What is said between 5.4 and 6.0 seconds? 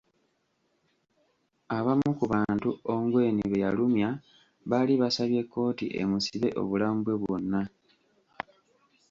kkooti